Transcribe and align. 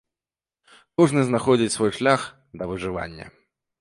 Кожны 1.01 1.21
знаходзіць 1.27 1.73
свой 1.77 1.91
шлях 1.99 2.21
да 2.63 2.73
выжывання. 2.73 3.25